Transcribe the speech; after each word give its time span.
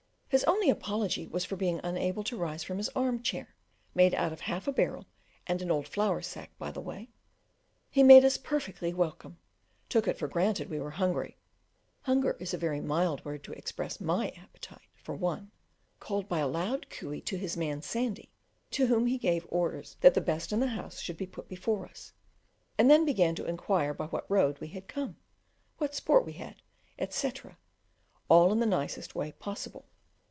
His 0.33 0.45
only 0.45 0.69
apology 0.69 1.27
was 1.27 1.43
for 1.43 1.57
being 1.57 1.81
unable 1.83 2.23
to 2.23 2.37
rise 2.37 2.63
from 2.63 2.77
his 2.77 2.87
arm 2.95 3.21
chair 3.21 3.53
(made 3.93 4.13
out 4.15 4.31
of 4.31 4.39
half 4.39 4.65
a 4.65 4.71
barrel 4.71 5.05
and 5.45 5.61
an 5.61 5.69
old 5.69 5.89
flour 5.89 6.21
sack 6.21 6.57
by 6.57 6.71
the 6.71 6.79
way); 6.79 7.09
he 7.89 8.01
made 8.01 8.23
us 8.23 8.37
perfectly 8.37 8.93
welcome, 8.93 9.39
took 9.89 10.07
it 10.07 10.17
for 10.17 10.29
granted 10.29 10.69
we 10.69 10.79
were 10.79 10.91
hungry 10.91 11.35
hunger 12.03 12.37
is 12.39 12.53
a 12.53 12.57
very 12.57 12.79
mild 12.79 13.25
word 13.25 13.43
to 13.43 13.51
express 13.51 13.99
my 13.99 14.29
appetite, 14.37 14.87
for 14.95 15.13
one 15.13 15.51
called 15.99 16.29
by 16.29 16.39
a 16.39 16.47
loud 16.47 16.89
coo 16.89 17.11
ee 17.11 17.19
to 17.19 17.37
his 17.37 17.57
man 17.57 17.81
Sandy, 17.81 18.31
to 18.69 18.87
whom 18.87 19.07
he 19.07 19.17
gave 19.17 19.45
orders 19.49 19.97
that 19.99 20.13
the 20.13 20.21
best 20.21 20.53
in 20.53 20.61
the 20.61 20.67
house 20.67 21.01
should 21.01 21.17
be 21.17 21.27
put 21.27 21.49
before 21.49 21.85
us, 21.85 22.13
and 22.77 22.89
then 22.89 23.03
began 23.03 23.35
to 23.35 23.43
inquire 23.45 23.93
by 23.93 24.05
what 24.05 24.31
road 24.31 24.61
we 24.61 24.69
had 24.69 24.87
come, 24.87 25.17
what 25.77 25.93
sport 25.93 26.25
we 26.25 26.31
had, 26.31 26.61
etc., 26.97 27.57
all 28.29 28.53
in 28.53 28.61
the 28.61 28.65
nicest 28.65 29.13
way 29.13 29.33
possible. 29.33 29.89